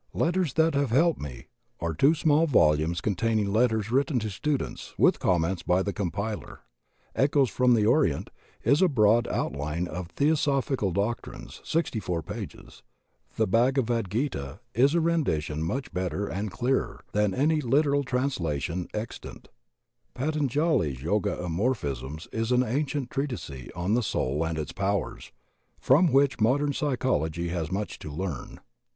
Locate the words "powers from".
24.73-26.11